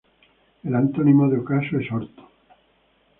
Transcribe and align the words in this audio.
El 0.63 0.73
antónimo 0.73 1.29
de 1.29 1.37
ocaso 1.37 1.77
es 1.77 1.91
orto. 1.91 2.27